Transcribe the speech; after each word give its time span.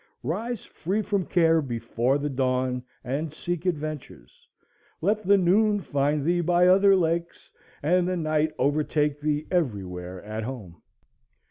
Rise 0.23 0.65
free 0.65 1.03
from 1.03 1.27
care 1.27 1.61
before 1.61 2.17
the 2.17 2.27
dawn, 2.27 2.81
and 3.03 3.31
seek 3.31 3.67
adventures. 3.67 4.47
Let 4.99 5.21
the 5.27 5.37
noon 5.37 5.79
find 5.79 6.25
thee 6.25 6.41
by 6.41 6.65
other 6.65 6.95
lakes, 6.95 7.51
and 7.83 8.07
the 8.07 8.17
night 8.17 8.51
overtake 8.57 9.21
thee 9.21 9.45
everywhere 9.51 10.23
at 10.23 10.41
home. 10.43 10.81